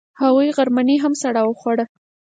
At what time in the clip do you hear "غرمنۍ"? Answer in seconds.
0.57-0.97